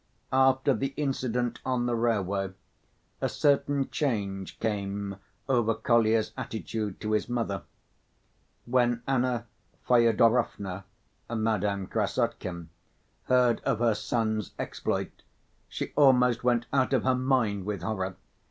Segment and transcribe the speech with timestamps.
[0.33, 2.53] After the incident on the railway
[3.21, 7.61] a certain change came over Kolya's attitude to his mother.
[8.65, 9.45] When Anna
[9.87, 10.85] Fyodorovna
[11.29, 12.69] (Madame Krassotkin)
[13.25, 15.21] heard of her son's exploit,
[15.69, 18.15] she almost went out of her mind with horror.